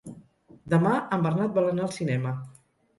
[0.75, 2.37] Demà en Bernat vol anar al cinema.